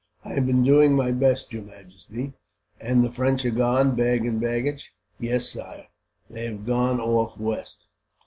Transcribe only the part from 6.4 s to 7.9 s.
have gone off west."